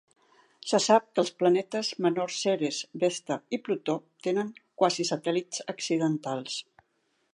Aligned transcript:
Se 0.69 0.77
sap 0.85 1.03
que 1.09 1.21
els 1.23 1.29
planetes 1.41 1.91
menors 2.05 2.39
Ceres, 2.45 2.79
Vesta 3.03 3.37
i 3.57 3.61
Plutó 3.67 3.99
tenen 4.29 4.51
quasisatèl·lits 4.83 5.63
accidentals. 5.77 6.57